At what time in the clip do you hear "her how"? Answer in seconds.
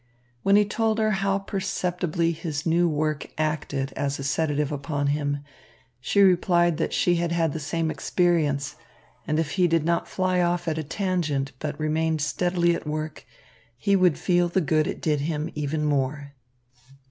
0.97-1.37